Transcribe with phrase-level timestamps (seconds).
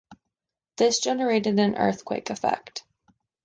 [0.77, 2.83] This generated an "earthquake effect".